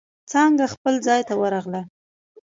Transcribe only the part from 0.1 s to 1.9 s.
څانگه خپل ځای ته ورغله.